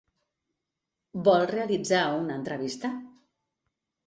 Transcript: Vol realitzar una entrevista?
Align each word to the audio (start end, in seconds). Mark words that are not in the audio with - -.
Vol 1.27 1.45
realitzar 1.51 2.01
una 2.23 2.39
entrevista? 2.39 2.93